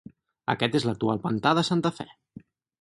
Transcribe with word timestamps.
Aquest 0.53 0.77
és 0.79 0.87
l'actual 0.89 1.23
Pantà 1.27 1.53
de 1.61 1.67
Santa 1.71 1.95
Fe. 2.01 2.11